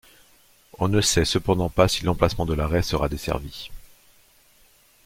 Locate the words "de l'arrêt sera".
2.47-3.07